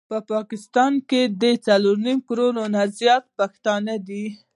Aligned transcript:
په 0.09 0.17
پاکستان 0.33 0.91
کي 1.09 1.21
د 1.41 1.43
څلور 1.67 1.97
نيم 2.05 2.19
کروړ 2.27 2.53
نه 2.75 2.83
زيات 2.97 3.23
پښتانه 3.37 3.93
دي 4.07 4.25